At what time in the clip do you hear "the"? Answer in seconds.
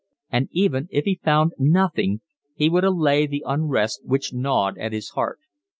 3.27-3.43